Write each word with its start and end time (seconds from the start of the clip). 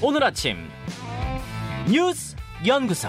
오늘 0.00 0.22
아침 0.22 0.56
뉴스 1.90 2.36
연구소 2.66 3.08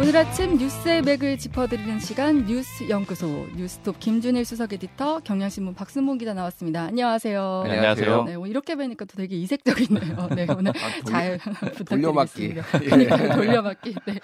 오늘 0.00 0.16
아침 0.16 0.58
뉴스의 0.58 1.02
맥을 1.02 1.38
짚어드리는 1.38 2.00
시간 2.00 2.44
뉴스 2.46 2.88
연구소 2.88 3.46
뉴스톱 3.54 4.00
김준일 4.00 4.44
수석 4.44 4.72
에디터 4.72 5.20
경향신문 5.20 5.74
박순봉 5.74 6.18
기자 6.18 6.34
나왔습니다. 6.34 6.82
안녕하세요. 6.86 7.62
네, 7.64 7.76
안녕하세요. 7.76 8.24
네, 8.24 8.34
오늘 8.34 8.50
이렇게 8.50 8.74
뵈니까 8.74 9.04
또 9.04 9.16
되게 9.16 9.36
이색적이네요. 9.36 10.30
네, 10.34 10.46
오늘 10.50 10.72
아, 10.76 11.04
잘 11.06 11.38
돌려막기. 11.88 12.54
네, 12.90 13.06
돌려막기. 13.36 13.94
네. 14.06 14.18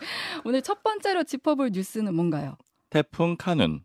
오늘 0.44 0.60
첫 0.62 0.82
번째로 0.82 1.22
짚어볼 1.22 1.70
뉴스는 1.72 2.16
뭔가요? 2.16 2.56
태풍 2.90 3.36
카눈. 3.36 3.82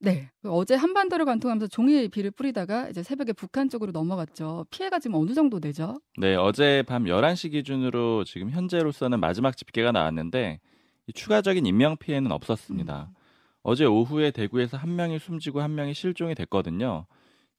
네. 0.00 0.30
어제 0.44 0.74
한반도를 0.74 1.26
관통하면서 1.26 1.66
종일 1.68 2.08
비를 2.08 2.30
뿌리다가 2.30 2.88
이제 2.88 3.02
새벽에 3.02 3.32
북한 3.34 3.68
쪽으로 3.68 3.92
넘어갔죠. 3.92 4.66
피해가 4.70 4.98
지금 4.98 5.16
어느 5.16 5.34
정도 5.34 5.60
되죠? 5.60 6.00
네, 6.16 6.34
어제 6.36 6.82
밤 6.86 7.04
11시 7.04 7.50
기준으로 7.52 8.24
지금 8.24 8.50
현재로서는 8.50 9.20
마지막 9.20 9.56
집계가 9.56 9.92
나왔는데 9.92 10.60
이 11.06 11.12
추가적인 11.12 11.66
인명 11.66 11.96
피해는 11.98 12.32
없었습니다. 12.32 13.08
음. 13.10 13.14
어제 13.62 13.84
오후에 13.84 14.30
대구에서 14.30 14.78
한 14.78 14.96
명이 14.96 15.18
숨지고 15.18 15.60
한 15.60 15.74
명이 15.74 15.92
실종이 15.92 16.34
됐거든요. 16.34 17.06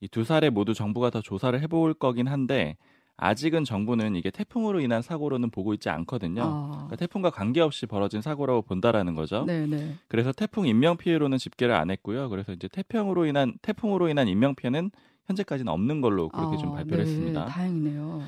이 0.00 0.08
두 0.08 0.24
사례 0.24 0.50
모두 0.50 0.74
정부가 0.74 1.10
더 1.10 1.20
조사를 1.22 1.60
해볼 1.60 1.94
거긴 1.94 2.26
한데 2.26 2.76
아직은 3.22 3.62
정부는 3.62 4.16
이게 4.16 4.30
태풍으로 4.30 4.80
인한 4.80 5.00
사고로는 5.00 5.50
보고 5.50 5.72
있지 5.74 5.88
않거든요. 5.88 6.42
아, 6.42 6.70
그러니까 6.72 6.96
태풍과 6.96 7.30
관계없이 7.30 7.86
벌어진 7.86 8.20
사고라고 8.20 8.62
본다라는 8.62 9.14
거죠. 9.14 9.44
네, 9.46 9.64
네. 9.64 9.94
그래서 10.08 10.32
태풍 10.32 10.66
인명 10.66 10.96
피해로는 10.96 11.38
집계를 11.38 11.72
안 11.72 11.90
했고요. 11.92 12.28
그래서 12.28 12.52
이제 12.52 12.66
태풍으로 12.66 13.26
인한 13.26 13.54
태풍으로 13.62 14.08
인한 14.08 14.26
인명 14.26 14.56
피해는 14.56 14.90
현재까지는 15.26 15.72
없는 15.72 16.00
걸로 16.00 16.28
그렇게 16.30 16.56
좀 16.56 16.72
아, 16.72 16.74
발표를 16.74 17.04
네, 17.04 17.10
했습니다. 17.10 17.44
다행이네요. 17.46 18.22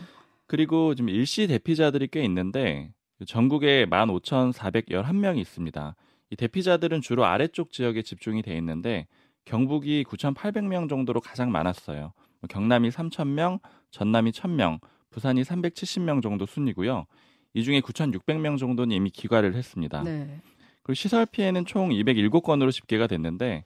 그리고 0.46 0.94
지금 0.94 1.08
일시 1.08 1.48
대피자들이 1.48 2.06
꽤 2.12 2.22
있는데 2.24 2.92
전국에 3.26 3.86
15,411명이 3.86 5.38
있습니다. 5.38 5.96
이 6.30 6.36
대피자들은 6.36 7.00
주로 7.00 7.24
아래쪽 7.24 7.72
지역에 7.72 8.02
집중이 8.02 8.42
돼 8.42 8.56
있는데 8.58 9.08
경북이 9.44 10.04
9,800명 10.04 10.88
정도로 10.88 11.20
가장 11.20 11.50
많았어요. 11.50 12.12
뭐 12.44 12.46
경남이 12.48 12.90
3,000명, 12.90 13.60
전남이 13.90 14.32
1,000명, 14.32 14.78
부산이 15.10 15.42
370명 15.42 16.22
정도 16.22 16.44
순이고요. 16.44 17.06
이 17.54 17.62
중에 17.62 17.80
9,600명 17.80 18.58
정도는 18.58 18.94
이미 18.94 19.10
귀가를 19.10 19.54
했습니다. 19.54 20.02
네. 20.02 20.40
그리고 20.82 20.94
시설 20.94 21.24
피해는 21.24 21.64
총 21.64 21.88
207건으로 21.90 22.70
집계가 22.70 23.06
됐는데 23.06 23.64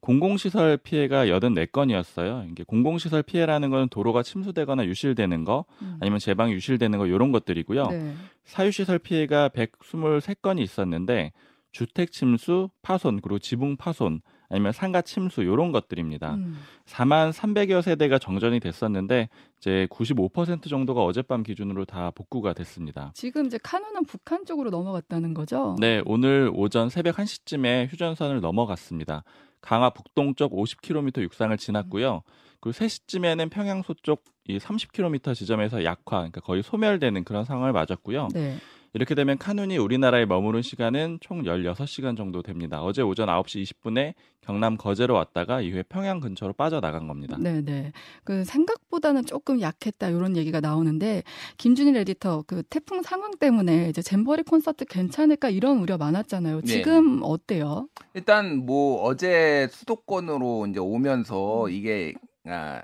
공공시설 0.00 0.76
피해가 0.76 1.26
84건이었어요. 1.26 2.50
이게 2.50 2.62
공공시설 2.62 3.22
피해라는 3.22 3.70
건 3.70 3.88
도로가 3.88 4.22
침수되거나 4.22 4.86
유실되는 4.86 5.44
거 5.44 5.64
음. 5.82 5.96
아니면 6.00 6.18
제방이 6.18 6.52
유실되는 6.52 6.98
거 6.98 7.06
이런 7.06 7.32
것들이고요. 7.32 7.86
네. 7.88 8.14
사유시설 8.44 8.98
피해가 9.00 9.48
123건이 9.48 10.60
있었는데 10.60 11.32
주택 11.72 12.12
침수, 12.12 12.70
파손 12.82 13.20
그리고 13.20 13.38
지붕 13.38 13.76
파손 13.76 14.20
아니면 14.50 14.72
상가 14.72 15.00
침수 15.00 15.42
이런 15.42 15.72
것들입니다. 15.72 16.34
음. 16.34 16.58
4만 16.86 17.32
300여 17.32 17.82
세대가 17.82 18.18
정전이 18.18 18.60
됐었는데 18.60 19.28
이제 19.58 19.86
95% 19.90 20.68
정도가 20.68 21.02
어젯밤 21.04 21.44
기준으로 21.44 21.84
다 21.84 22.10
복구가 22.10 22.52
됐습니다. 22.52 23.12
지금 23.14 23.46
이제 23.46 23.58
카누는 23.62 24.04
북한 24.04 24.44
쪽으로 24.44 24.70
넘어갔다는 24.70 25.34
거죠? 25.34 25.76
네, 25.78 26.02
오늘 26.04 26.50
오전 26.52 26.90
새벽 26.90 27.16
1시쯤에 27.16 27.90
휴전선을 27.90 28.40
넘어갔습니다. 28.40 29.22
강화 29.60 29.90
북동쪽 29.90 30.52
50km 30.52 31.22
육상을 31.22 31.56
지났고요. 31.56 32.22
그리고 32.60 32.76
3시쯤에는 32.76 33.50
평양소 33.50 33.94
쪽이 33.94 34.58
30km 34.58 35.34
지점에서 35.34 35.84
약화, 35.84 36.18
그러니까 36.18 36.40
거의 36.40 36.62
소멸되는 36.62 37.24
그런 37.24 37.44
상황을 37.44 37.72
맞았고요. 37.72 38.28
네. 38.34 38.56
이렇게 38.92 39.14
되면 39.14 39.38
카눈이 39.38 39.76
우리나라에 39.76 40.26
머무른 40.26 40.62
시간은 40.62 41.18
총 41.20 41.44
16시간 41.44 42.16
정도 42.16 42.42
됩니다. 42.42 42.82
어제 42.82 43.02
오전 43.02 43.28
9시 43.28 43.62
20분에 43.62 44.14
경남 44.40 44.76
거제로 44.76 45.14
왔다가 45.14 45.60
이후에 45.60 45.84
평양 45.84 46.18
근처로 46.18 46.52
빠져나간 46.52 47.06
겁니다. 47.06 47.36
네, 47.38 47.62
네. 47.62 47.92
그 48.24 48.44
생각보다는 48.44 49.24
조금 49.26 49.60
약했다 49.60 50.08
이런 50.08 50.36
얘기가 50.36 50.60
나오는데 50.60 51.22
김준일 51.58 51.96
에디터 51.98 52.44
그 52.46 52.62
태풍 52.64 53.02
상황 53.02 53.30
때문에 53.38 53.90
이제 53.90 54.02
잼버리 54.02 54.42
콘서트 54.42 54.84
괜찮을까 54.86 55.50
이런 55.50 55.78
우려 55.78 55.96
많았잖아요. 55.96 56.62
네. 56.62 56.66
지금 56.66 57.20
어때요? 57.22 57.88
일단 58.14 58.66
뭐 58.66 59.02
어제 59.02 59.68
수도권으로 59.70 60.66
이제 60.68 60.80
음. 60.80 60.84
오면서 60.84 61.68
이게 61.68 62.14
아, 62.46 62.82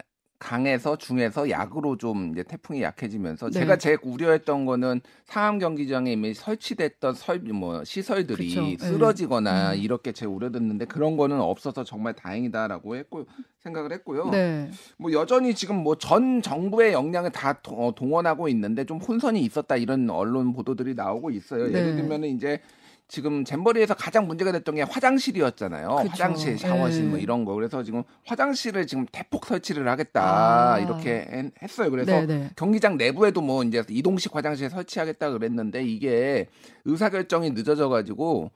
강에서 0.50 0.96
중에서 0.96 1.50
약으로 1.50 1.96
좀 1.98 2.30
이제 2.30 2.44
태풍이 2.44 2.80
약해지면서 2.80 3.46
네. 3.50 3.58
제가 3.58 3.76
제일 3.78 3.98
우려했던 4.00 4.64
거는 4.64 5.00
상암 5.24 5.58
경기장에 5.58 6.12
이미 6.12 6.34
설치됐던 6.34 7.14
설 7.14 7.40
뭐 7.52 7.82
시설들이 7.82 8.48
그쵸. 8.50 8.60
네. 8.62 8.76
쓰러지거나 8.78 9.72
음. 9.72 9.78
이렇게 9.78 10.12
제일 10.12 10.30
우려됐는데 10.30 10.84
그런 10.84 11.16
거는 11.16 11.40
없어서 11.40 11.82
정말 11.82 12.12
다행이다라고 12.14 12.94
했고 12.94 13.26
생각을 13.64 13.90
했고요. 13.92 14.30
네. 14.30 14.70
뭐 14.98 15.10
여전히 15.12 15.52
지금 15.52 15.82
뭐 15.82 15.96
전 15.96 16.40
정부의 16.42 16.92
역량을 16.92 17.30
다 17.32 17.54
도- 17.54 17.72
어, 17.88 17.92
동원하고 17.94 18.48
있는데 18.50 18.84
좀 18.84 18.98
혼선이 18.98 19.40
있었다 19.40 19.76
이런 19.76 20.08
언론 20.10 20.52
보도들이 20.52 20.94
나오고 20.94 21.30
있어요. 21.32 21.66
네. 21.66 21.72
예를 21.78 21.96
들면은 21.96 22.28
이제 22.28 22.60
지금 23.08 23.44
잼버리에서 23.44 23.94
가장 23.94 24.26
문제가 24.26 24.50
됐던 24.52 24.74
게 24.74 24.82
화장실이었잖아요. 24.82 25.88
그쵸. 25.96 26.10
화장실, 26.10 26.58
샤워실 26.58 27.04
네. 27.04 27.08
뭐 27.10 27.18
이런 27.18 27.44
거. 27.44 27.54
그래서 27.54 27.82
지금 27.84 28.02
화장실을 28.24 28.86
지금 28.86 29.06
대폭 29.12 29.46
설치를 29.46 29.88
하겠다 29.88 30.74
아. 30.74 30.78
이렇게 30.80 31.26
했- 31.30 31.52
했어요. 31.62 31.90
그래서 31.90 32.12
네, 32.12 32.26
네. 32.26 32.50
경기장 32.56 32.96
내부에도 32.96 33.40
뭐 33.40 33.62
이제 33.62 33.84
이동식 33.88 34.34
화장실 34.34 34.68
설치하겠다 34.70 35.30
그랬는데 35.30 35.84
이게 35.84 36.48
의사 36.84 37.08
결정이 37.08 37.50
늦어져 37.50 37.88
가지고 37.88 38.50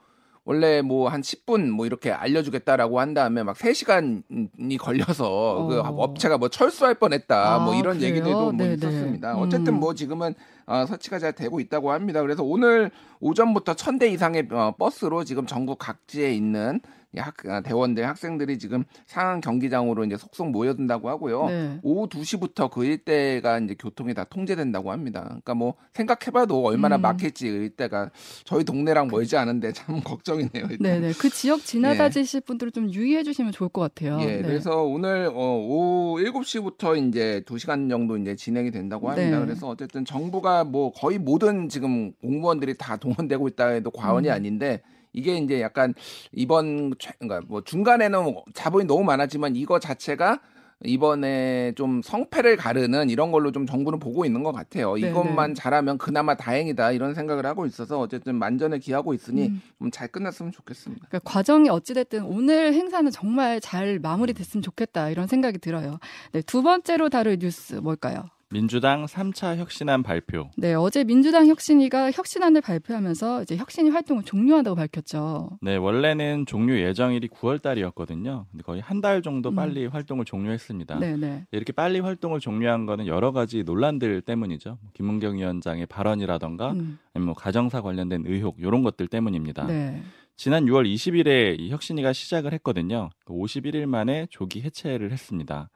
원래 0.44 0.80
뭐 0.82 1.08
한 1.08 1.20
10분 1.20 1.70
뭐 1.70 1.86
이렇게 1.86 2.10
알려주겠다라고 2.10 3.00
한 3.00 3.14
다음에 3.14 3.42
막 3.42 3.56
3시간이 3.56 4.78
걸려서 4.78 5.66
그 5.68 5.80
어. 5.80 5.88
업체가 5.98 6.38
뭐 6.38 6.48
철수할 6.48 6.94
뻔했다 6.94 7.58
뭐 7.60 7.74
아, 7.74 7.76
이런 7.76 7.98
그래요? 7.98 8.08
얘기들도 8.10 8.42
뭐 8.42 8.52
네네. 8.52 8.74
있었습니다. 8.74 9.34
음. 9.34 9.38
어쨌든 9.42 9.74
뭐 9.74 9.94
지금은 9.94 10.34
어, 10.66 10.86
설치가 10.86 11.18
잘 11.18 11.32
되고 11.32 11.60
있다고 11.60 11.90
합니다. 11.90 12.22
그래서 12.22 12.42
오늘 12.42 12.90
오전부터 13.20 13.74
1000대 13.74 14.10
이상의 14.12 14.48
어, 14.52 14.74
버스로 14.78 15.24
지금 15.24 15.46
전국 15.46 15.78
각지에 15.78 16.32
있는 16.32 16.80
이 16.80 16.99
학, 17.18 17.34
아, 17.48 17.60
대원들 17.60 18.06
학생들이 18.06 18.58
지금 18.58 18.84
상암 19.06 19.40
경기장으로 19.40 20.04
이제 20.04 20.16
속속 20.16 20.50
모여든다고 20.50 21.08
하고요. 21.08 21.46
네. 21.46 21.78
오후 21.82 22.08
2시부터 22.08 22.70
그 22.70 22.84
일대가 22.84 23.58
이제 23.58 23.74
교통이 23.78 24.14
다 24.14 24.24
통제된다고 24.24 24.92
합니다. 24.92 25.22
그러니까 25.24 25.54
뭐 25.54 25.74
생각해봐도 25.94 26.64
얼마나 26.64 26.96
음. 26.96 27.02
막힐지 27.02 27.50
그 27.50 27.56
일대가 27.56 28.10
저희 28.44 28.64
동네랑 28.64 29.08
멀지 29.08 29.36
않은데 29.36 29.72
참 29.72 30.00
걱정이네요. 30.04 30.66
일단. 30.70 30.78
네, 30.80 31.00
네. 31.00 31.12
그 31.18 31.28
지역 31.30 31.64
지나다니실 31.64 32.42
분들은 32.42 32.72
좀 32.72 32.92
유의해 32.92 33.24
주시면 33.24 33.52
좋을 33.52 33.70
것 33.70 33.80
같아요. 33.80 34.18
예, 34.20 34.36
네. 34.36 34.42
그래서 34.42 34.82
오늘 34.82 35.30
어, 35.34 35.56
오후 35.56 36.22
7시부터 36.22 37.08
이제 37.08 37.42
2시간 37.46 37.90
정도 37.90 38.16
이제 38.16 38.36
진행이 38.36 38.70
된다고 38.70 39.10
합니다. 39.10 39.38
네. 39.38 39.44
그래서 39.44 39.68
어쨌든 39.68 40.04
정부가 40.04 40.64
뭐 40.64 40.92
거의 40.92 41.18
모든 41.18 41.68
지금 41.68 42.12
공무원들이 42.20 42.74
다 42.78 42.96
동원되고 42.96 43.48
있다 43.48 43.68
해도 43.68 43.90
과언이 43.90 44.28
음. 44.28 44.32
아닌데 44.32 44.82
이게 45.12 45.36
이제 45.38 45.60
약간 45.60 45.94
이번 46.32 46.92
최- 46.98 47.12
그러니까 47.18 47.46
뭐 47.48 47.62
중간에는 47.62 48.22
뭐 48.24 48.44
자본이 48.54 48.86
너무 48.86 49.04
많았지만 49.04 49.56
이거 49.56 49.78
자체가 49.78 50.40
이번에 50.82 51.72
좀 51.76 52.00
성패를 52.02 52.56
가르는 52.56 53.10
이런 53.10 53.32
걸로 53.32 53.52
좀 53.52 53.66
정부는 53.66 53.98
보고 53.98 54.24
있는 54.24 54.42
것 54.42 54.52
같아요. 54.52 54.94
네, 54.94 55.10
이것만 55.10 55.50
네. 55.50 55.54
잘하면 55.54 55.98
그나마 55.98 56.34
다행이다 56.36 56.92
이런 56.92 57.12
생각을 57.14 57.44
하고 57.44 57.66
있어서 57.66 57.98
어쨌든 58.00 58.36
만전을 58.36 58.78
기하고 58.78 59.12
있으니 59.12 59.48
음. 59.48 59.60
좀잘 59.78 60.08
끝났으면 60.08 60.52
좋겠습니다. 60.52 61.06
그러니까 61.08 61.30
과정이 61.30 61.68
어찌됐든 61.68 62.22
오늘 62.24 62.72
행사는 62.72 63.10
정말 63.10 63.60
잘 63.60 63.98
마무리됐으면 63.98 64.62
좋겠다 64.62 65.10
이런 65.10 65.26
생각이 65.26 65.58
들어요. 65.58 65.98
네, 66.32 66.40
두 66.40 66.62
번째로 66.62 67.10
다룰 67.10 67.38
뉴스 67.38 67.74
뭘까요? 67.74 68.24
민주당 68.52 69.06
3차 69.06 69.56
혁신안 69.58 70.02
발표. 70.02 70.50
네, 70.56 70.74
어제 70.74 71.04
민주당 71.04 71.46
혁신위가 71.46 72.10
혁신안을 72.10 72.60
발표하면서 72.62 73.42
이제 73.42 73.56
혁신위 73.56 73.90
활동을 73.90 74.24
종료한다고 74.24 74.74
밝혔죠. 74.74 75.58
네, 75.62 75.76
원래는 75.76 76.46
종료 76.46 76.76
예정일이 76.76 77.28
9월 77.28 77.62
달이었거든요. 77.62 78.46
근데 78.50 78.62
거의 78.64 78.80
한 78.80 79.00
달 79.00 79.22
정도 79.22 79.48
음. 79.48 79.54
빨리 79.54 79.86
활동을 79.86 80.24
종료했습니다. 80.26 80.98
네, 80.98 81.16
네. 81.16 81.46
이렇게 81.52 81.72
빨리 81.72 82.00
활동을 82.00 82.38
종료한 82.40 82.84
거는 82.84 83.06
여러 83.06 83.32
가지 83.32 83.62
논란들 83.62 84.20
때문이죠. 84.20 84.78
뭐 84.82 84.90
김은경 84.92 85.36
위원장의 85.38 85.86
발언이라던가 85.86 86.72
음, 86.72 86.98
아니면 87.14 87.26
뭐 87.26 87.34
가정사 87.34 87.80
관련된 87.80 88.24
의혹 88.26 88.56
이런 88.58 88.82
것들 88.82 89.06
때문입니다. 89.06 89.66
네. 89.68 90.02
지난 90.36 90.66
6월 90.66 90.92
20일에 90.92 91.58
이 91.58 91.70
혁신위가 91.70 92.12
시작을 92.12 92.52
했거든요. 92.54 93.10
51일 93.26 93.86
만에 93.86 94.26
조기 94.28 94.60
해체를 94.60 95.12
했습니다. 95.12 95.70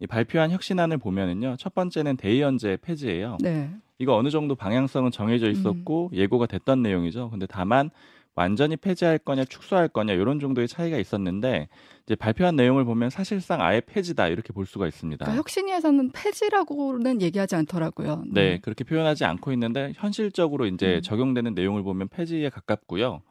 이 0.00 0.06
발표한 0.06 0.50
혁신안을 0.50 0.98
보면은요. 0.98 1.56
첫 1.58 1.74
번째는 1.74 2.16
대의연제 2.16 2.78
폐지예요. 2.82 3.38
네. 3.40 3.70
이거 3.98 4.16
어느 4.16 4.30
정도 4.30 4.54
방향성은 4.54 5.10
정해져 5.10 5.50
있었고 5.50 6.10
예고가 6.12 6.46
됐던 6.46 6.82
내용이죠. 6.82 7.30
근데 7.30 7.46
다만 7.46 7.90
완전히 8.36 8.76
폐지할 8.76 9.18
거냐 9.18 9.44
축소할 9.44 9.88
거냐 9.88 10.12
이런 10.12 10.38
정도의 10.38 10.68
차이가 10.68 10.96
있었는데 10.96 11.68
이제 12.06 12.14
발표한 12.14 12.54
내용을 12.54 12.84
보면 12.84 13.10
사실상 13.10 13.60
아예 13.60 13.80
폐지다 13.80 14.28
이렇게 14.28 14.52
볼 14.52 14.64
수가 14.64 14.86
있습니다. 14.86 15.24
그러니까 15.24 15.38
혁신위에서는 15.40 16.12
폐지라고는 16.12 17.20
얘기하지 17.20 17.56
않더라고요. 17.56 18.22
네, 18.28 18.58
그렇게 18.62 18.84
표현하지 18.84 19.24
않고 19.24 19.50
있는데 19.54 19.92
현실적으로 19.96 20.66
이제 20.66 20.96
음. 20.96 21.02
적용되는 21.02 21.54
내용을 21.54 21.82
보면 21.82 22.06
폐지에 22.06 22.48
가깝고요. 22.50 23.22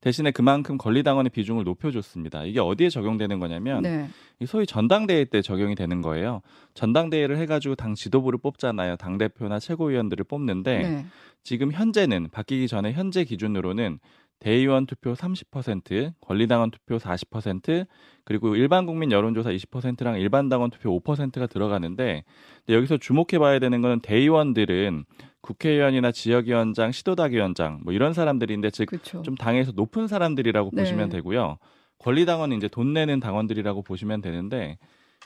대신에 0.00 0.30
그만큼 0.30 0.78
권리당원의 0.78 1.30
비중을 1.30 1.64
높여줬습니다. 1.64 2.44
이게 2.44 2.60
어디에 2.60 2.88
적용되는 2.88 3.38
거냐면 3.38 3.82
네. 3.82 4.08
이 4.40 4.46
소위 4.46 4.66
전당대회 4.66 5.24
때 5.24 5.42
적용이 5.42 5.74
되는 5.74 6.02
거예요. 6.02 6.42
전당대회를 6.74 7.38
해가지고 7.38 7.74
당 7.74 7.94
지도부를 7.94 8.38
뽑잖아요. 8.38 8.96
당 8.96 9.18
대표나 9.18 9.58
최고위원들을 9.58 10.24
뽑는데 10.24 10.78
네. 10.78 11.06
지금 11.42 11.72
현재는 11.72 12.28
바뀌기 12.30 12.68
전에 12.68 12.92
현재 12.92 13.24
기준으로는 13.24 13.98
대의원 14.38 14.86
투표 14.86 15.14
30%, 15.14 16.12
권리당원 16.20 16.70
투표 16.70 16.98
40%, 16.98 17.86
그리고 18.24 18.54
일반 18.54 18.84
국민 18.84 19.10
여론조사 19.10 19.50
20%랑 19.50 20.20
일반 20.20 20.48
당원 20.48 20.70
투표 20.70 20.98
5%가 21.00 21.46
들어가는데 21.46 22.24
여기서 22.68 22.98
주목해 22.98 23.38
봐야 23.38 23.58
되는 23.58 23.80
거는 23.80 24.00
대의원들은 24.00 25.04
국회의원이나 25.46 26.10
지역위원장, 26.12 26.92
시도당위원장 26.92 27.80
뭐 27.84 27.92
이런 27.92 28.12
사람들인데 28.12 28.70
즉. 28.70 28.88
좀 29.02 29.36
당에서 29.36 29.72
높은 29.74 30.08
사람들이라고 30.08 30.70
네. 30.72 30.82
보시면 30.82 31.08
되고요. 31.08 31.58
권리당원은 31.98 32.56
이제 32.56 32.68
돈 32.68 32.92
내는 32.92 33.20
당원들이라고 33.20 33.82
보시면 33.82 34.20
되는데 34.20 34.76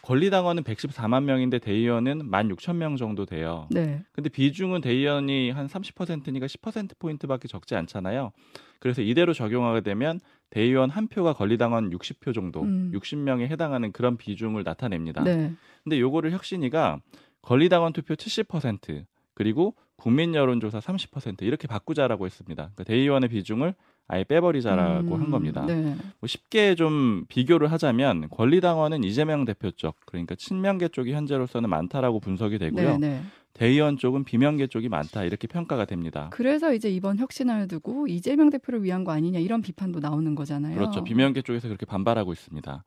권리당원은 0.02 0.62
114만 0.62 1.24
명인데 1.24 1.58
대의원은 1.58 2.30
1만 2.30 2.54
6천 2.54 2.76
명 2.76 2.96
정도 2.96 3.26
돼요. 3.26 3.66
네. 3.70 4.02
근데 4.12 4.28
비중은 4.28 4.80
대의원이 4.80 5.50
한 5.50 5.66
30%니까 5.66 6.46
10% 6.46 6.98
포인트밖에 6.98 7.48
적지 7.48 7.74
않잖아요. 7.74 8.32
그래서 8.78 9.02
이대로 9.02 9.34
적용하게 9.34 9.82
되면 9.82 10.20
대의원 10.48 10.90
한 10.90 11.06
표가 11.06 11.34
권리당원 11.34 11.90
60표 11.90 12.32
정도, 12.34 12.62
음. 12.62 12.92
60명에 12.94 13.48
해당하는 13.48 13.92
그런 13.92 14.16
비중을 14.16 14.64
나타냅니다. 14.64 15.22
네. 15.22 15.52
근데 15.84 16.00
요거를 16.00 16.32
혁신이가 16.32 17.00
권리당원 17.42 17.92
투표 17.92 18.14
70% 18.14 19.04
그리고 19.34 19.74
국민 20.00 20.34
여론조사 20.34 20.80
30% 20.80 21.42
이렇게 21.42 21.68
바꾸자라고 21.68 22.26
했습니다. 22.26 22.70
그러니까 22.74 22.84
대의원의 22.84 23.28
비중을 23.28 23.74
아예 24.08 24.24
빼버리자라고 24.24 25.14
음, 25.14 25.20
한 25.20 25.30
겁니다. 25.30 25.64
네. 25.66 25.94
뭐 26.18 26.26
쉽게 26.26 26.74
좀 26.74 27.24
비교를 27.28 27.70
하자면 27.70 28.28
권리당원은 28.30 29.04
이재명 29.04 29.44
대표 29.44 29.70
쪽 29.70 29.94
그러니까 30.04 30.34
친명계 30.34 30.88
쪽이 30.88 31.12
현재로서는 31.12 31.70
많다라고 31.70 32.18
분석이 32.18 32.58
되고요. 32.58 32.98
네, 32.98 33.08
네. 33.08 33.22
대의원 33.52 33.98
쪽은 33.98 34.24
비명계 34.24 34.66
쪽이 34.66 34.88
많다 34.88 35.24
이렇게 35.24 35.46
평가가 35.46 35.84
됩니다. 35.84 36.28
그래서 36.32 36.74
이제 36.74 36.88
이번 36.90 37.18
혁신안을 37.18 37.68
두고 37.68 38.08
이재명 38.08 38.50
대표를 38.50 38.82
위한 38.82 39.04
거 39.04 39.12
아니냐 39.12 39.38
이런 39.38 39.62
비판도 39.62 40.00
나오는 40.00 40.34
거잖아요. 40.34 40.74
그렇죠. 40.74 41.04
비명계 41.04 41.42
쪽에서 41.42 41.68
그렇게 41.68 41.86
반발하고 41.86 42.32
있습니다. 42.32 42.84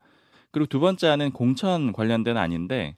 그리고 0.50 0.66
두 0.66 0.78
번째 0.78 1.08
안은 1.08 1.30
공천 1.32 1.92
관련된 1.92 2.36
안인데 2.36 2.96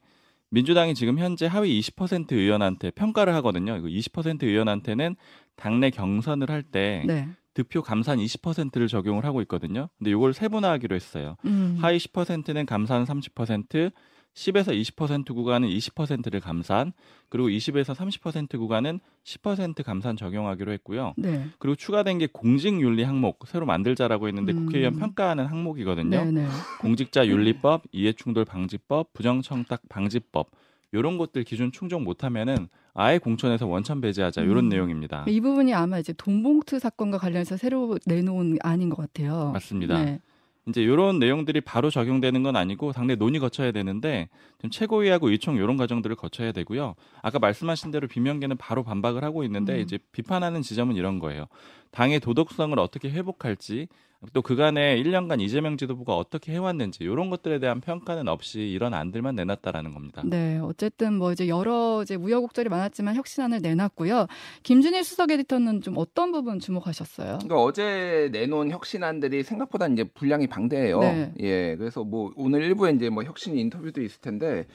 민주당이 0.51 0.95
지금 0.95 1.19
현재 1.19 1.47
하위 1.47 1.81
20% 1.81 2.33
의원한테 2.33 2.91
평가를 2.91 3.35
하거든요. 3.37 3.77
이거 3.77 3.89
20% 3.89 4.45
의원한테는 4.45 5.17
당내 5.57 5.91
경선을 5.91 6.51
할때 6.51 7.03
네. 7.07 7.29
득표 7.57 7.81
감산 7.81 8.19
20%를 8.19 8.87
적용을 8.87 9.25
하고 9.25 9.41
있거든요. 9.43 9.89
근데 9.97 10.11
이걸 10.11 10.35
세분화하기로 10.35 10.95
했어요. 10.95 11.37
음. 11.47 11.79
하위 11.81 11.97
10%는 11.97 12.67
감산 12.67 13.05
30%, 13.05 13.93
10에서 14.35 14.79
20% 14.95 15.35
구간은 15.35 15.67
20%를 15.67 16.41
감산, 16.41 16.93
그리고 17.31 17.49
20에서 17.49 17.95
30% 17.95 18.59
구간은 18.59 19.01
10% 19.25 19.83
감산 19.85 20.19
적용하기로 20.19 20.71
했고요. 20.73 21.15
네. 21.17 21.47
그리고 21.59 21.75
추가된 21.77 22.19
게 22.19 22.29
공직윤리 22.31 23.03
항목 23.03 23.39
새로 23.47 23.65
만들자라고 23.65 24.29
했는데 24.29 24.53
음. 24.53 24.67
국회의원 24.67 24.99
평가하는 24.99 25.47
항목이거든요. 25.47 26.25
네, 26.25 26.31
네. 26.31 26.47
공직자 26.83 27.27
윤리법, 27.27 27.85
이해충돌 27.91 28.45
방지법, 28.45 29.15
부정청탁 29.15 29.89
방지법 29.89 30.51
이런 30.97 31.19
것들 31.19 31.45
기준 31.45 31.73
충족 31.73 32.03
못하면은 32.03 32.69
아예 32.95 33.19
공천에서 33.19 33.67
원천 33.67 34.01
배제하자 34.01 34.43
이런 34.43 34.65
음. 34.65 34.69
내용입니다. 34.69 35.25
이 35.29 35.41
부분이 35.41 35.75
아마 35.75 35.99
이제 35.99 36.13
돈봉투 36.13 36.79
사건과 36.79 37.19
관련해서 37.19 37.57
새로 37.57 37.99
내놓은 38.07 38.59
안인 38.63 38.89
것 38.89 38.97
같아요. 38.97 39.51
맞습니다. 39.53 40.03
네. 40.03 40.21
이제 40.69 40.83
이런 40.83 41.21
내용들이 41.21 41.61
바로 41.61 41.91
적용되는 41.91 42.43
건 42.43 42.57
아니고 42.57 42.91
당내 42.93 43.15
논의 43.15 43.39
거쳐야 43.39 43.71
되는데 43.71 44.29
좀 44.61 44.69
최고위하고 44.69 45.31
의총 45.31 45.57
이런 45.57 45.77
과정들을 45.77 46.17
거쳐야 46.17 46.51
되고요. 46.51 46.97
아까 47.23 47.39
말씀하신 47.39 47.93
대로 47.93 48.09
비명계는 48.09 48.57
바로 48.57 48.83
반박을 48.83 49.23
하고 49.23 49.45
있는데 49.45 49.77
음. 49.77 49.81
이제 49.81 49.99
비판하는 50.11 50.63
지점은 50.63 50.97
이런 50.97 51.21
거예요. 51.21 51.47
당의 51.93 52.19
도덕성을 52.19 52.77
어떻게 52.81 53.11
회복할지 53.11 53.87
또 54.33 54.43
그간에 54.43 55.01
1년간 55.03 55.41
이재명 55.41 55.77
지도부가 55.77 56.17
어떻게 56.17 56.53
해왔는지 56.53 57.05
이런 57.05 57.31
것들에 57.31 57.59
대한 57.59 57.81
평가는 57.81 58.29
없이 58.29 58.61
이런 58.61 58.95
안들만 58.95 59.35
내놨다라는 59.37 59.95
겁니다. 59.95 60.23
네, 60.25 60.59
어쨌든 60.59 61.15
뭐 61.15 61.33
이제 61.33 61.49
여러 61.49 62.03
이제 62.03 62.15
우여곡절이 62.15 62.69
많았지만 62.69 63.15
혁신안을 63.17 63.61
내놨고요. 63.63 64.27
김준일 64.63 65.05
수석 65.05 65.31
에디터는 65.31 65.81
좀 65.83 65.95
어떤 65.97 66.33
부분 66.33 66.59
주목하셨어요? 66.59 67.39
그러니까 67.39 67.63
어제 67.63 68.29
내놓은 68.33 68.71
혁신안들이 68.71 69.43
생각보다 69.43 69.87
이제 69.89 70.05
분량이 70.05 70.47
방대해요. 70.47 71.01
네. 71.01 71.33
예, 71.41 71.77
그래서 71.77 72.05
뭐 72.05 72.33
오늘 72.37 72.63
일부에 72.63 72.93
이제 72.93 73.09
뭐 73.09 73.25
혁신 73.25 73.57
인터뷰도 73.57 74.03
있을 74.03 74.21
텐데, 74.21 74.67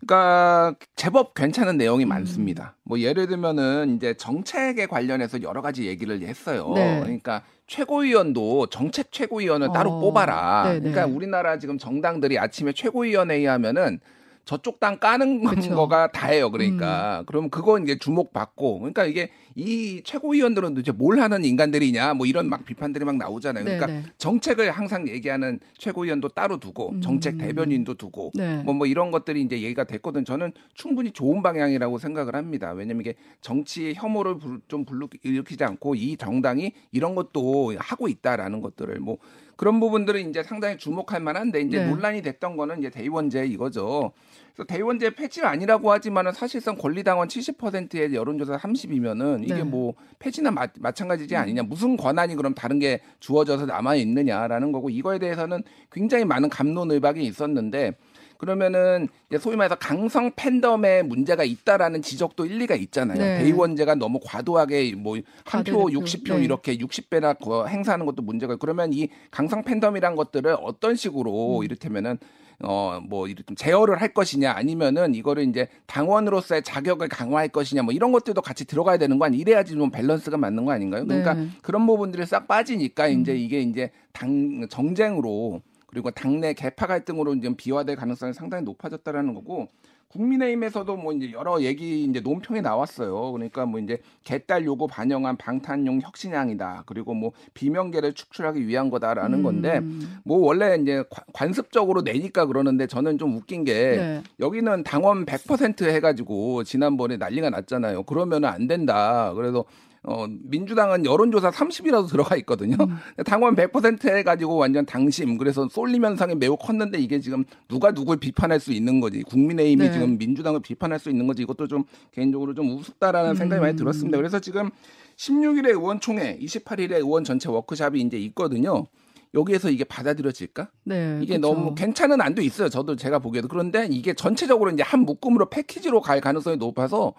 그러니까 0.00 0.74
제법 0.96 1.34
괜찮은 1.34 1.76
내용이 1.76 2.04
음. 2.04 2.08
많습니다. 2.08 2.74
뭐 2.82 2.98
예를 2.98 3.26
들면은 3.26 3.96
이제 3.96 4.14
정책에 4.14 4.86
관련해서 4.86 5.42
여러 5.42 5.62
가지 5.62 5.86
얘기를 5.86 6.20
했어요. 6.22 6.72
네. 6.74 7.00
그러니까 7.00 7.42
최고위원도 7.66 8.66
정책 8.66 9.10
최고위원을 9.10 9.72
따로 9.72 9.92
어, 9.92 10.00
뽑아라. 10.00 10.64
네네. 10.64 10.90
그러니까 10.90 11.06
우리나라 11.06 11.58
지금 11.58 11.78
정당들이 11.78 12.38
아침에 12.38 12.72
최고위원회의 12.72 13.46
하면은 13.46 14.00
저쪽 14.44 14.78
당 14.78 14.98
까는 14.98 15.44
그쵸. 15.44 15.74
거가 15.74 16.12
다예요. 16.12 16.50
그러니까 16.50 17.20
음. 17.20 17.26
그럼 17.26 17.50
그거 17.50 17.78
이제 17.78 17.98
주목받고 17.98 18.80
그러니까 18.80 19.04
이게 19.04 19.30
이 19.56 20.02
최고위원들은 20.04 20.74
도대체 20.74 20.92
뭘 20.92 21.20
하는 21.20 21.44
인간들이냐 21.44 22.14
뭐 22.14 22.26
이런 22.26 22.48
막 22.48 22.64
비판들이 22.64 23.04
막 23.04 23.16
나오잖아요. 23.16 23.64
그러니까 23.64 23.86
네, 23.86 24.00
네. 24.00 24.02
정책을 24.18 24.70
항상 24.70 25.08
얘기하는 25.08 25.60
최고위원도 25.78 26.30
따로 26.30 26.58
두고 26.58 26.90
음. 26.90 27.00
정책 27.00 27.38
대변인도 27.38 27.94
두고 27.94 28.32
네. 28.34 28.62
뭐, 28.64 28.74
뭐 28.74 28.86
이런 28.86 29.10
것들이 29.10 29.42
이제 29.42 29.60
얘기가 29.62 29.84
됐거든. 29.84 30.24
저는 30.24 30.52
충분히 30.74 31.12
좋은 31.12 31.42
방향이라고 31.42 31.98
생각을 31.98 32.34
합니다. 32.34 32.72
왜냐면 32.72 33.00
이게 33.02 33.14
정치 33.40 33.94
혐오를 33.94 34.38
불- 34.38 34.60
좀 34.66 34.84
불러 34.84 35.08
일으키지 35.22 35.62
않고 35.62 35.94
이 35.94 36.16
정당이 36.16 36.72
이런 36.92 37.14
것도 37.14 37.74
하고 37.78 38.08
있다라는 38.08 38.60
것들을 38.60 38.98
뭐 39.00 39.18
그런 39.56 39.80
부분들은 39.80 40.28
이제 40.28 40.42
상당히 40.42 40.76
주목할 40.76 41.20
만한데 41.20 41.60
이제 41.62 41.78
네. 41.78 41.90
논란이 41.90 42.22
됐던 42.22 42.56
거는 42.56 42.78
이제 42.78 42.90
대의원제 42.90 43.46
이거죠. 43.46 44.12
그래서 44.54 44.66
대의원제 44.66 45.10
폐지는 45.10 45.48
아니라고 45.48 45.90
하지만은 45.90 46.32
사실상 46.32 46.76
권리당원 46.76 47.28
70%의 47.28 48.14
여론조사 48.14 48.56
30이면은 48.56 49.42
이게 49.44 49.54
네. 49.54 49.62
음. 49.62 49.70
뭐 49.70 49.94
폐지나 50.18 50.50
마, 50.50 50.66
마찬가지지 50.78 51.34
아니냐. 51.36 51.62
무슨 51.64 51.96
권한이 51.96 52.36
그럼 52.36 52.54
다른 52.54 52.78
게 52.78 53.00
주어져서 53.20 53.66
남아 53.66 53.96
있느냐라는 53.96 54.72
거고 54.72 54.90
이거에 54.90 55.18
대해서는 55.18 55.62
굉장히 55.90 56.24
많은 56.24 56.48
감론을박이 56.48 57.22
있었는데 57.22 57.92
그러면은 58.38 59.08
소위 59.40 59.56
말해서 59.56 59.74
강성 59.76 60.30
팬덤에 60.36 61.02
문제가 61.02 61.44
있다라는 61.44 62.02
지적도 62.02 62.46
일리가 62.46 62.74
있잖아요. 62.76 63.18
네. 63.18 63.38
대의원제가 63.38 63.96
너무 63.96 64.20
과도하게 64.22 64.94
뭐 64.96 65.16
한 65.44 65.64
표, 65.64 65.84
과대대표. 65.84 66.00
60표 66.00 66.36
네. 66.38 66.44
이렇게 66.44 66.76
60배나 66.76 67.38
거 67.38 67.66
행사하는 67.66 68.06
것도 68.06 68.22
문제가 68.22 68.56
그러면 68.56 68.92
이 68.92 69.08
강성 69.30 69.62
팬덤이란 69.62 70.16
것들을 70.16 70.56
어떤 70.60 70.96
식으로 70.96 71.58
음. 71.58 71.64
이를테면은 71.64 72.18
어뭐 72.62 73.26
이렇게 73.26 73.42
좀 73.42 73.56
제어를 73.56 74.00
할 74.00 74.14
것이냐 74.14 74.52
아니면은 74.52 75.14
이거를 75.14 75.42
이제 75.48 75.68
당원으로서의 75.86 76.62
자격을 76.62 77.08
강화할 77.08 77.48
것이냐 77.48 77.82
뭐 77.82 77.92
이런 77.92 78.12
것들도 78.12 78.40
같이 78.42 78.64
들어가야 78.64 78.96
되는 78.96 79.18
거 79.18 79.24
아니 79.24 79.38
이래야지 79.38 79.72
좀 79.72 79.90
밸런스가 79.90 80.36
맞는 80.36 80.64
거 80.64 80.72
아닌가요? 80.72 81.04
그러니까 81.04 81.34
네. 81.34 81.48
그런 81.62 81.86
부분들이 81.86 82.24
싹 82.24 82.46
빠지니까 82.46 83.08
음. 83.08 83.20
이제 83.20 83.34
이게 83.34 83.60
이제 83.60 83.90
당 84.12 84.66
정쟁으로 84.70 85.62
그리고 85.94 86.10
당내 86.10 86.54
개파 86.54 86.88
갈등으로 86.88 87.34
이제 87.34 87.54
비화될 87.56 87.94
가능성이 87.94 88.32
상당히 88.34 88.64
높아졌다라는 88.64 89.32
거고 89.32 89.68
국민의힘에서도 90.08 90.96
뭐 90.96 91.12
이제 91.12 91.32
여러 91.32 91.60
얘기 91.62 92.04
이제 92.04 92.20
논평이 92.20 92.60
나왔어요. 92.62 93.32
그러니까 93.32 93.64
뭐 93.66 93.80
이제 93.80 93.98
개딸 94.24 94.64
요구 94.64 94.86
반영한 94.86 95.36
방탄용 95.36 96.00
혁신향이다. 96.02 96.84
그리고 96.86 97.14
뭐 97.14 97.32
비명계를 97.54 98.12
축출하기 98.12 98.66
위한 98.66 98.90
거다라는 98.90 99.42
건데 99.42 99.78
음. 99.78 100.18
뭐 100.24 100.38
원래 100.38 100.76
이제 100.80 101.02
관- 101.10 101.24
관습적으로 101.32 102.02
내니까 102.02 102.46
그러는데 102.46 102.86
저는 102.86 103.18
좀 103.18 103.36
웃긴 103.36 103.64
게 103.64 103.72
네. 103.96 104.22
여기는 104.40 104.82
당원 104.84 105.24
100% 105.26 105.84
해가지고 105.88 106.62
지난번에 106.64 107.16
난리가 107.16 107.50
났잖아요. 107.50 108.02
그러면은 108.04 108.48
안 108.48 108.66
된다. 108.68 109.32
그래서 109.34 109.64
어, 110.04 110.26
민주당은 110.28 111.06
여론조사 111.06 111.50
30이라도 111.50 112.08
들어가 112.08 112.36
있거든요. 112.36 112.76
음. 112.78 112.96
당원 113.24 113.56
100% 113.56 114.14
해가지고 114.14 114.56
완전 114.56 114.84
당심. 114.84 115.38
그래서 115.38 115.66
쏠림 115.68 116.04
현상이 116.04 116.34
매우 116.34 116.56
컸는데 116.56 116.98
이게 116.98 117.20
지금 117.20 117.44
누가 117.68 117.90
누굴 117.92 118.18
비판할 118.18 118.60
수 118.60 118.72
있는 118.72 119.00
거지. 119.00 119.22
국민의힘이 119.22 119.86
네. 119.86 119.92
지금 119.92 120.18
민주당을 120.18 120.60
비판할 120.60 120.98
수 120.98 121.08
있는 121.08 121.26
거지. 121.26 121.42
이것도 121.42 121.68
좀 121.68 121.84
개인적으로 122.12 122.54
좀 122.54 122.70
우습다라는 122.76 123.34
생각이 123.34 123.60
많이 123.60 123.72
음. 123.72 123.76
들었습니다. 123.76 124.18
그래서 124.18 124.38
지금 124.40 124.70
16일에 125.16 125.68
의원총회, 125.68 126.38
28일에 126.38 126.96
의원 126.96 127.24
전체 127.24 127.48
워크샵이 127.48 128.00
이제 128.00 128.18
있거든요. 128.18 128.86
여기에서 129.34 129.68
이게 129.68 129.82
받아들여질까? 129.84 130.68
네. 130.84 131.18
이게 131.20 131.36
그쵸. 131.36 131.48
너무 131.48 131.74
괜찮은 131.74 132.20
안도 132.20 132.40
있어요. 132.40 132.68
저도 132.68 132.94
제가 132.96 133.18
보기에도 133.18 133.48
그런데 133.48 133.88
이게 133.90 134.14
전체적으로 134.14 134.70
이제 134.70 134.82
한 134.82 135.00
묶음으로 135.00 135.50
패키지로 135.50 136.00
갈 136.00 136.20
가능성이 136.20 136.56
높아서 136.56 137.14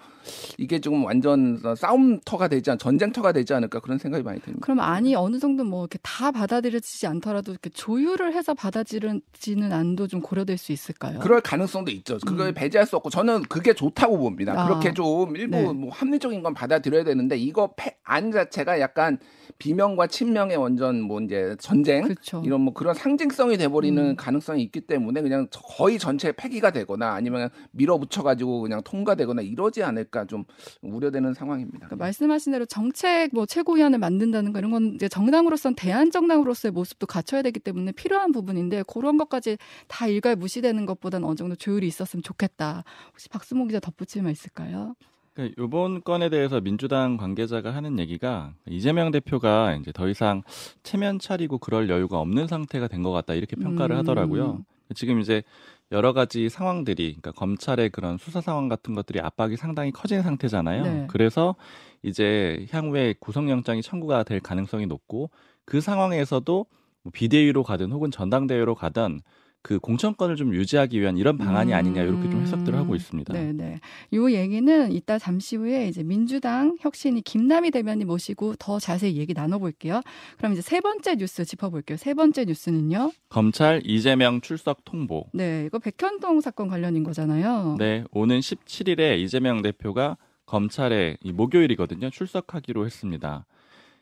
이게 0.57 0.79
지금 0.79 1.03
완전 1.03 1.61
싸움터가 1.75 2.47
되지 2.47 2.71
않, 2.71 2.77
전쟁터가 2.77 3.33
되지 3.33 3.53
않을까 3.53 3.81
그런 3.81 3.97
생각이 3.97 4.23
많이 4.23 4.39
듭니다. 4.39 4.63
그럼 4.63 4.79
안이 4.79 5.15
어느 5.15 5.39
정도 5.39 5.63
뭐 5.63 5.81
이렇게 5.83 5.99
다 6.01 6.31
받아들여지지 6.31 7.05
않더라도 7.07 7.51
이렇게 7.51 7.69
조율을 7.69 8.33
해서 8.33 8.53
받아들여지는 8.53 9.73
안도 9.73 10.07
좀 10.07 10.21
고려될 10.21 10.57
수 10.57 10.71
있을까요? 10.71 11.19
그럴 11.19 11.41
가능성도 11.41 11.91
있죠. 11.91 12.17
그걸 12.25 12.47
음. 12.47 12.53
배제할 12.53 12.87
수 12.87 12.95
없고 12.95 13.09
저는 13.09 13.43
그게 13.43 13.73
좋다고 13.73 14.17
봅니다. 14.17 14.53
아. 14.57 14.65
그렇게 14.67 14.93
좀 14.93 15.35
일부 15.35 15.57
네. 15.57 15.63
뭐 15.73 15.89
합리적인 15.91 16.41
건 16.43 16.53
받아들여야 16.53 17.03
되는데 17.03 17.37
이거 17.37 17.73
패- 17.75 17.97
안 18.03 18.31
자체가 18.31 18.79
약간 18.79 19.17
비명과 19.57 20.07
친명의 20.07 20.57
완전 20.57 21.01
뭐 21.01 21.19
이제 21.21 21.55
전쟁 21.59 22.04
그렇죠. 22.07 22.41
이런 22.45 22.61
뭐 22.61 22.73
그런 22.73 22.93
상징성이 22.93 23.57
돼버리는 23.57 24.01
음. 24.01 24.15
가능성이 24.15 24.63
있기 24.63 24.81
때문에 24.81 25.21
그냥 25.21 25.47
거의 25.51 25.99
전체 25.99 26.31
폐기가 26.31 26.71
되거나 26.71 27.13
아니면 27.13 27.49
밀어붙여 27.71 28.23
가지고 28.23 28.61
그냥 28.61 28.81
통과되거나 28.83 29.41
이러지 29.41 29.83
않을까 29.83 30.25
좀 30.25 30.45
우려되는 30.81 31.33
상황입니다. 31.33 31.87
그러니까 31.87 31.95
말씀하신 31.97 32.51
대로 32.53 32.65
정책 32.65 33.29
뭐 33.33 33.45
최고위원을 33.45 33.99
만든다는 33.99 34.53
거 34.53 34.59
이런 34.59 34.71
건 34.71 34.93
이제 34.95 35.07
정당으로선 35.07 35.75
대한 35.75 36.11
정당으로서의 36.11 36.71
모습도 36.71 37.07
갖춰야 37.07 37.41
되기 37.41 37.59
때문에 37.59 37.91
필요한 37.91 38.31
부분인데 38.31 38.83
그런 38.87 39.17
것까지 39.17 39.57
다 39.87 40.07
일괄 40.07 40.35
무시되는 40.35 40.85
것보다는 40.85 41.27
어느 41.27 41.35
정도 41.35 41.55
조율이 41.55 41.87
있었으면 41.87 42.23
좋겠다. 42.23 42.83
혹시 43.09 43.29
박수모 43.29 43.65
기자 43.65 43.79
덧붙일 43.79 44.23
말 44.23 44.31
있을까요? 44.31 44.95
그러니까 45.35 45.61
이번 45.63 46.01
건에 46.03 46.29
대해서 46.29 46.61
민주당 46.61 47.17
관계자가 47.17 47.75
하는 47.75 47.99
얘기가 47.99 48.53
이재명 48.67 49.11
대표가 49.11 49.75
이제 49.75 49.91
더 49.91 50.07
이상 50.07 50.41
체면 50.83 51.19
차리고 51.19 51.57
그럴 51.57 51.89
여유가 51.89 52.19
없는 52.19 52.47
상태가 52.47 52.87
된 52.87 53.03
것 53.03 53.11
같다 53.11 53.33
이렇게 53.35 53.55
평가를 53.55 53.95
음. 53.95 53.99
하더라고요. 53.99 54.63
지금 54.95 55.19
이제 55.19 55.43
여러 55.91 56.13
가지 56.13 56.49
상황들이 56.49 57.17
그러니까 57.21 57.31
검찰의 57.33 57.89
그런 57.89 58.17
수사 58.17 58.41
상황 58.41 58.69
같은 58.69 58.95
것들이 58.95 59.19
압박이 59.19 59.57
상당히 59.57 59.91
커진 59.91 60.23
상태잖아요. 60.23 60.83
네. 60.83 61.07
그래서 61.09 61.55
이제 62.01 62.65
향후에 62.71 63.13
구속영장이 63.19 63.81
청구가 63.81 64.23
될 64.23 64.39
가능성이 64.39 64.85
높고 64.87 65.29
그 65.65 65.81
상황에서도 65.81 66.65
뭐 67.03 67.11
비대위로 67.13 67.63
가든 67.63 67.91
혹은 67.91 68.09
전당대회로 68.09 68.73
가든 68.75 69.19
그 69.65 69.79
공천권을 69.79 70.35
좀 70.35 70.53
유지하기 70.53 71.01
위한 71.01 71.17
이런 71.17 71.39
방안이 71.39 71.73
아니냐 71.73 72.03
이렇게 72.03 72.29
좀 72.29 72.41
해석들을 72.43 72.77
하고 72.77 72.95
있습니다. 72.95 73.33
네, 73.33 73.51
네. 73.51 73.79
요 74.13 74.31
얘기는 74.31 74.91
이따 74.91 75.17
잠시 75.17 75.55
후에 75.55 75.87
이제 75.87 76.03
민주당 76.03 76.77
혁신이 76.81 77.21
김남희 77.21 77.71
대변인 77.71 78.05
모시고 78.05 78.57
더 78.59 78.77
자세히 78.77 79.17
얘기 79.17 79.33
나눠볼게요. 79.33 80.01
그럼 80.37 80.53
이제 80.53 80.61
세 80.61 80.81
번째 80.81 81.15
뉴스 81.15 81.43
짚어볼게요. 81.45 81.97
세 81.97 82.13
번째 82.13 82.45
뉴스는요. 82.45 83.11
검찰 83.29 83.81
이재명 83.83 84.39
출석 84.39 84.85
통보. 84.85 85.29
네, 85.33 85.63
이거 85.65 85.79
백현동 85.79 86.41
사건 86.41 86.67
관련인 86.67 87.03
거잖아요. 87.03 87.77
네, 87.79 88.03
오는 88.11 88.39
17일에 88.39 89.17
이재명 89.17 89.63
대표가 89.63 90.15
검찰에 90.45 91.17
이 91.23 91.31
목요일이거든요. 91.31 92.11
출석하기로 92.11 92.85
했습니다. 92.85 93.47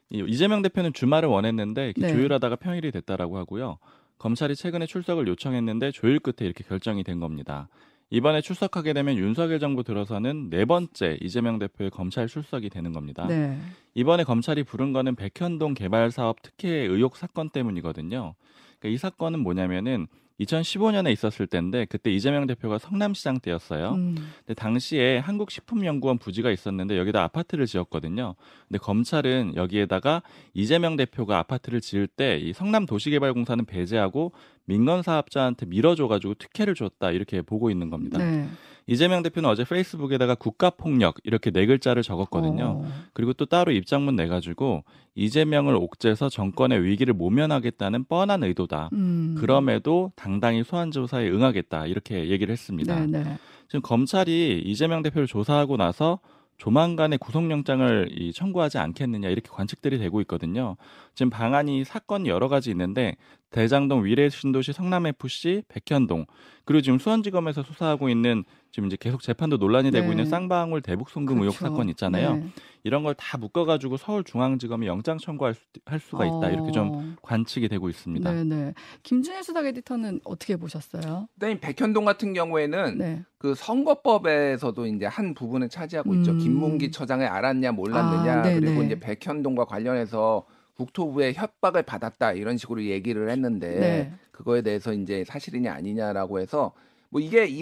이 0.10 0.26
이재명 0.28 0.62
대표는 0.62 0.92
주말을 0.92 1.30
원했는데 1.30 1.94
네. 1.96 2.08
조율하다가 2.10 2.58
평일이 2.58 2.92
됐다라고 2.92 3.38
하고요. 3.38 3.78
검찰이 4.24 4.56
최근에 4.56 4.86
출석을 4.86 5.28
요청했는데 5.28 5.92
조율 5.92 6.18
끝에 6.18 6.48
이렇게 6.48 6.64
결정이 6.64 7.04
된 7.04 7.20
겁니다. 7.20 7.68
이번에 8.10 8.40
출석하게 8.40 8.94
되면 8.94 9.18
윤석열 9.18 9.60
정부 9.60 9.84
들어서는 9.84 10.50
네 10.50 10.64
번째 10.64 11.18
이재명 11.20 11.60
대표의 11.60 11.90
검찰 11.90 12.30
출석이 12.30 12.70
되는 12.70 12.94
겁니다. 12.94 13.28
네. 13.28 13.60
이번에 13.96 14.24
검찰이 14.24 14.64
부른 14.64 14.94
거는 14.94 15.16
백현동 15.16 15.74
개발 15.74 16.10
사업 16.10 16.42
특혜 16.42 16.70
의혹 16.70 17.18
사건 17.18 17.50
때문이거든요. 17.50 18.34
그러니까 18.80 18.96
이 18.96 18.98
사건은 18.98 19.42
뭐냐면은 19.42 20.08
2015년에 20.44 21.12
있었을 21.12 21.48
때인데 21.48 21.86
그때 21.86 22.12
이재명 22.12 22.46
대표가 22.46 22.78
성남시장 22.78 23.40
때였어요. 23.40 23.92
음, 23.92 24.16
근데 24.46 24.54
당시에 24.54 25.18
한국식품연구원 25.20 26.18
부지가 26.18 26.52
있었는데 26.52 26.98
여기다 26.98 27.24
아파트를 27.24 27.66
지었거든요. 27.66 28.36
근데 28.68 28.80
검찰은 28.80 29.54
여기에다가 29.56 30.22
이재명 30.54 30.96
대표가 30.96 31.40
아파트를 31.40 31.82
지을 31.82 32.08
때 32.08 32.34
이 32.44 32.54
성남 32.54 32.86
도시개발공사는 32.86 33.66
배제하고 33.66 34.32
민간 34.66 35.02
사업자한테 35.02 35.66
밀어줘가지고 35.66 36.36
특혜를 36.36 36.76
줬다 36.76 37.12
이렇게 37.12 37.42
보고 37.42 37.70
있는 37.70 37.90
겁니다. 37.90 38.18
네. 38.18 38.48
이재명 38.88 39.24
대표는 39.24 39.50
어제 39.50 39.64
페이스북에다가 39.64 40.36
국가폭력 40.36 41.16
이렇게 41.24 41.52
네 41.52 41.66
글자를 41.66 42.04
적었거든요. 42.04 42.82
어, 42.84 42.92
그리고 43.14 43.34
또 43.34 43.46
따로 43.46 43.72
입장문 43.72 44.16
내가지고 44.16 44.84
이재명을 45.16 45.76
옥죄서 45.76 46.30
정권의 46.30 46.84
위기를 46.84 47.14
모면하겠다는 47.14 48.06
뻔한 48.06 48.44
의도다. 48.44 48.90
음. 48.94 49.36
그럼에도 49.40 50.12
당당히 50.16 50.64
소환 50.64 50.92
조사에 50.92 51.30
응하겠다 51.30 51.86
이렇게 51.88 52.30
얘기를 52.30 52.52
했습니다. 52.52 53.00
네, 53.06 53.24
네. 53.24 53.38
지금 53.68 53.82
검찰이 53.82 54.62
이재명 54.66 55.02
대표를 55.02 55.28
조사하고 55.28 55.78
나서 55.78 56.20
조만간에 56.58 57.18
구속영장을 57.18 58.10
이 58.12 58.32
청구하지 58.32 58.78
않겠느냐 58.78 59.30
이렇게 59.30 59.50
관측들이 59.50 59.98
되고 59.98 60.22
있거든요. 60.22 60.78
지금 61.16 61.30
방안이 61.30 61.84
사건이 61.84 62.30
여러 62.30 62.48
가지 62.48 62.70
있는데 62.70 63.18
대장동 63.54 64.04
위례 64.04 64.28
신도시 64.30 64.74
성남FC 64.74 65.64
백현동 65.70 66.26
그리고 66.66 66.82
지금 66.82 66.98
수원지검에서 67.00 67.64
수사하고 67.64 68.10
있는 68.10 68.44
지금 68.72 68.88
이제 68.88 68.98
계속 69.00 69.22
재판도 69.22 69.58
논란이 69.58 69.92
되고 69.92 70.06
네. 70.08 70.12
있는 70.12 70.26
쌍방울 70.26 70.82
대북 70.82 71.10
송금 71.10 71.40
의혹 71.42 71.58
그렇죠. 71.58 71.72
사건 71.74 71.90
있잖아요. 71.90 72.38
네. 72.38 72.48
이런 72.84 73.04
걸 73.04 73.14
다 73.16 73.38
묶어가지고 73.38 73.98
서울중앙지검이 73.98 74.88
영장 74.88 75.18
청구할 75.18 75.54
수, 75.54 75.62
할 75.86 76.00
수가 76.00 76.26
있다 76.26 76.50
이렇게 76.50 76.72
좀 76.72 76.90
어, 76.94 77.16
관측이 77.22 77.68
되고 77.70 77.88
있습니다. 77.90 78.32
네, 78.34 78.44
네. 78.44 78.74
김준일 79.04 79.44
수석 79.44 79.66
에디터는 79.66 80.22
어떻게 80.24 80.56
보셨어요? 80.58 81.28
그다음에 81.36 81.60
백현동 81.60 82.06
같은 82.06 82.34
경우에는 82.34 82.98
네. 82.98 83.24
그 83.38 83.54
선거법에서도 83.56 84.86
이제 84.88 85.06
한 85.06 85.34
부분을 85.34 85.70
차지하고 85.70 86.16
있죠. 86.16 86.32
음. 86.32 86.40
김문기 86.40 86.92
처장을 86.92 87.26
알았냐 87.26 87.72
몰랐느냐 87.74 88.40
아, 88.40 88.42
네네. 88.42 88.60
그리고 88.60 88.84
이제 88.84 89.00
백현동과 89.00 89.66
관련해서 89.66 90.46
국토부의 90.76 91.34
협박을 91.36 91.84
받았다 91.84 92.34
이런 92.34 92.58
식으로 92.58 92.84
얘기를 92.84 93.30
했는데 93.30 93.80
네. 93.80 94.14
그거에 94.32 94.62
대해서 94.62 94.94
이제 94.94 95.24
사실이냐 95.26 95.74
아니냐라고 95.74 96.40
해서 96.40 96.74
뭐 97.14 97.22
이게 97.22 97.46
이 97.46 97.62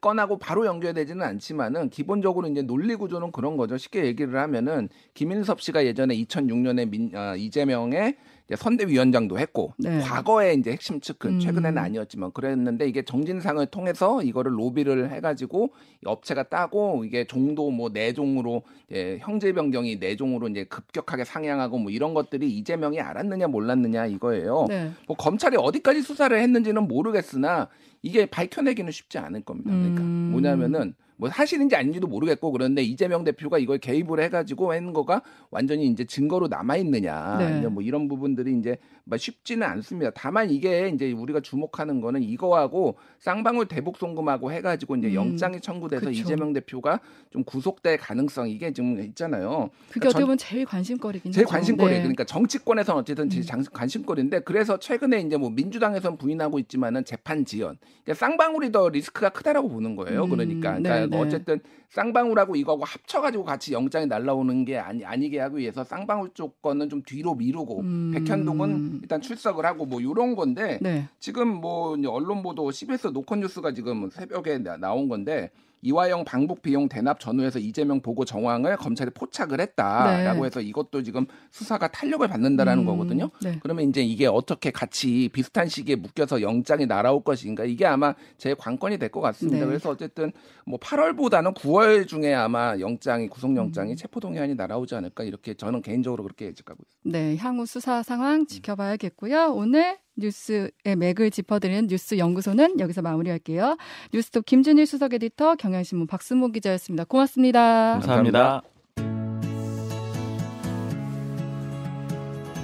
건하고 0.00 0.38
바로 0.38 0.66
연결되지는 0.66 1.24
않지만은 1.24 1.88
기본적으로 1.88 2.48
이제 2.48 2.62
논리 2.62 2.96
구조는 2.96 3.30
그런 3.30 3.56
거죠. 3.56 3.78
쉽게 3.78 4.04
얘기를 4.04 4.36
하면은 4.36 4.88
김인섭 5.14 5.60
씨가 5.60 5.86
예전에 5.86 6.16
2006년에 6.16 6.90
민, 6.90 7.14
아, 7.14 7.36
이재명의 7.36 8.16
선대위원장도 8.56 9.38
했고 9.38 9.74
네. 9.78 10.00
과거에 10.00 10.54
이제 10.54 10.70
핵심 10.72 11.00
측은 11.00 11.34
음. 11.34 11.40
최근에는 11.40 11.76
아니었지만 11.78 12.32
그랬는데 12.32 12.88
이게 12.88 13.02
정진상을 13.02 13.64
통해서 13.66 14.22
이거를 14.22 14.58
로비를 14.58 15.10
해가지고 15.10 15.70
이 16.02 16.06
업체가 16.06 16.44
따고 16.44 17.04
이게 17.04 17.26
종도 17.26 17.70
뭐 17.70 17.90
내종으로 17.90 18.62
예, 18.92 19.18
형제 19.20 19.52
변경이 19.52 19.96
내종으로 19.96 20.48
이제 20.48 20.64
급격하게 20.64 21.24
상향하고 21.24 21.78
뭐 21.78 21.90
이런 21.90 22.14
것들이 22.14 22.50
이재명이 22.58 23.00
알았느냐 23.00 23.48
몰랐느냐 23.48 24.06
이거예요. 24.06 24.66
네. 24.68 24.90
뭐 25.06 25.16
검찰이 25.16 25.56
어디까지 25.58 26.02
수사를 26.02 26.36
했는지는 26.38 26.88
모르겠으나 26.88 27.68
이게 28.02 28.26
밝혀내기는 28.26 28.90
쉽지 28.92 29.18
않을 29.18 29.42
겁니다. 29.42 29.70
그러니까 29.70 30.02
음. 30.02 30.30
뭐냐면은 30.32 30.94
뭐 31.20 31.28
사실인지 31.28 31.74
아닌지도 31.74 32.06
모르겠고 32.06 32.52
그런데 32.52 32.80
이재명 32.82 33.24
대표가 33.24 33.58
이걸 33.58 33.78
개입을 33.78 34.20
해가지고 34.20 34.72
하는 34.72 34.92
거가 34.92 35.20
완전히 35.50 35.86
이제 35.88 36.04
증거로 36.04 36.46
남아 36.46 36.76
있느냐 36.76 37.36
네. 37.38 37.66
뭐 37.66 37.82
이런 37.82 38.06
부분들이 38.06 38.56
이제 38.56 38.76
뭐 39.04 39.18
쉽지는 39.18 39.66
않습니다. 39.66 40.10
다만 40.14 40.48
이게 40.50 40.88
이제 40.94 41.10
우리가 41.12 41.40
주목하는 41.40 42.00
거는 42.00 42.22
이거하고 42.22 42.96
쌍방울 43.18 43.66
대북 43.66 43.96
송금하고 43.98 44.52
해가지고 44.52 44.96
이제 44.96 45.08
음. 45.08 45.14
영장이 45.14 45.60
청구돼서 45.60 46.06
그쵸. 46.06 46.20
이재명 46.20 46.52
대표가 46.52 47.00
좀 47.30 47.42
구속될 47.42 47.98
가능성 47.98 48.48
이게 48.48 48.72
지금 48.72 49.00
있잖아요. 49.00 49.70
그게 49.90 50.00
전- 50.04 50.10
어떻게 50.10 50.24
보면 50.24 50.38
제일 50.38 50.64
관심거리긴 50.66 51.32
제일 51.32 51.46
하죠. 51.46 51.52
관심거리 51.52 51.90
네. 51.94 51.98
그러니까 52.00 52.22
정치권에서는 52.24 53.00
어쨌든 53.00 53.28
제일 53.28 53.42
음. 53.42 53.46
장- 53.46 53.64
관심거리인데 53.72 54.40
그래서 54.40 54.78
최근에 54.78 55.20
이제 55.22 55.36
뭐 55.36 55.50
민주당에서는 55.50 56.16
부인하고 56.16 56.60
있지만은 56.60 57.04
재판 57.04 57.44
지연 57.44 57.76
그러니까 58.04 58.14
쌍방울이 58.26 58.70
더 58.70 58.88
리스크가 58.88 59.30
크다라고 59.30 59.68
보는 59.68 59.96
거예요. 59.96 60.24
음, 60.24 60.30
그러니까, 60.30 60.74
네, 60.78 60.82
그러니까 60.82 61.07
네. 61.10 61.20
어쨌든 61.20 61.60
쌍방울하고 61.90 62.56
이거하고 62.56 62.84
합쳐가지고 62.84 63.44
같이 63.44 63.72
영장이 63.72 64.06
날라오는 64.06 64.64
게 64.64 64.78
아니 64.78 65.04
아니게 65.04 65.40
하기 65.40 65.56
위해서 65.58 65.82
쌍방울 65.84 66.30
쪽 66.34 66.60
거는 66.62 66.88
좀 66.88 67.02
뒤로 67.02 67.34
미루고 67.34 67.80
음. 67.80 68.10
백현동은 68.14 69.00
일단 69.02 69.20
출석을 69.20 69.64
하고 69.64 69.86
뭐 69.86 70.00
이런 70.00 70.36
건데 70.36 70.78
네. 70.82 71.08
지금 71.18 71.48
뭐 71.48 71.96
언론 72.08 72.42
보도 72.42 72.70
CBS 72.70 73.08
노컷 73.08 73.38
뉴스가 73.38 73.72
지금 73.72 74.10
새벽에 74.10 74.58
나- 74.58 74.76
나온 74.76 75.08
건데 75.08 75.50
이화영 75.82 76.24
방북 76.24 76.62
비용 76.62 76.88
대납 76.88 77.20
전후에서 77.20 77.58
이재명 77.58 78.00
보고 78.00 78.24
정황을 78.24 78.76
검찰이 78.76 79.10
포착을 79.10 79.60
했다라고 79.60 80.40
네. 80.40 80.46
해서 80.46 80.60
이것도 80.60 81.02
지금 81.02 81.26
수사가 81.50 81.88
탄력을 81.88 82.26
받는다라는 82.26 82.82
음, 82.84 82.86
거거든요. 82.86 83.30
네. 83.42 83.58
그러면 83.62 83.88
이제 83.88 84.02
이게 84.02 84.26
어떻게 84.26 84.70
같이 84.70 85.28
비슷한 85.32 85.68
시기에 85.68 85.96
묶여서 85.96 86.42
영장이 86.42 86.86
날아올 86.86 87.22
것인가 87.24 87.64
이게 87.64 87.86
아마 87.86 88.14
제 88.36 88.54
관건이 88.54 88.98
될 88.98 89.08
것 89.08 89.20
같습니다. 89.22 89.60
네. 89.60 89.66
그래서 89.66 89.88
어쨌든 89.88 90.32
뭐 90.66 90.78
8월보다는 90.78 91.54
9월 91.54 92.06
중에 92.06 92.34
아마 92.34 92.78
영장이 92.78 93.28
구속영장이 93.28 93.92
음. 93.92 93.96
체포동의안이 93.96 94.54
날아오지 94.54 94.94
않을까 94.96 95.24
이렇게 95.24 95.54
저는 95.54 95.80
개인적으로 95.80 96.22
그렇게 96.24 96.44
예측하고 96.46 96.82
있습니다. 96.86 97.18
네, 97.18 97.36
향후 97.38 97.64
수사 97.64 98.02
상황 98.02 98.46
지켜봐야겠고요. 98.46 99.52
오늘 99.54 99.96
뉴스의 100.18 100.96
맥을 100.96 101.30
짚어드리는 101.30 101.86
뉴스 101.86 102.18
연구소는 102.18 102.80
여기서 102.80 103.02
마무리할게요. 103.02 103.76
뉴스톱 104.12 104.44
김준일 104.44 104.86
수석 104.86 105.14
에디터, 105.14 105.54
경향신문 105.56 106.06
박수모 106.06 106.48
기자였습니다. 106.48 107.04
고맙습니다. 107.04 107.92
감사합니다. 107.94 108.62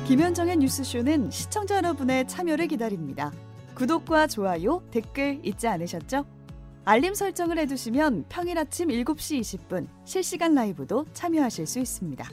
김현정의 0.07 0.59
뉴스쇼는 0.59 1.31
시청자 1.31 1.77
여러분의 1.77 2.29
참여를 2.29 2.67
기다립니다. 2.67 3.33
구독과 3.75 4.27
좋아요, 4.27 4.83
댓글 4.91 5.41
잊지 5.43 5.67
않으셨죠? 5.67 6.27
알림 6.85 7.15
설정을 7.15 7.57
해두시면 7.59 8.27
평일 8.29 8.59
아침 8.59 8.89
7시 8.89 9.41
20분 9.41 9.87
실시간 10.05 10.55
라이브도 10.55 11.07
참여하실 11.15 11.67
수 11.67 11.79
있습니다. 11.79 12.29